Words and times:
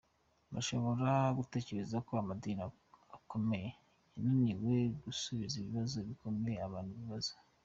Bashobora 0.53 1.09
gutekereza 1.37 1.97
ko 2.07 2.11
amadini 2.21 2.61
akomeye 3.17 3.69
yananiwe 4.13 4.73
gusubiza 5.03 5.53
ibibazo 5.57 5.97
bikomeye 6.09 6.59
abantu 6.67 6.93
bibaza. 6.99 7.33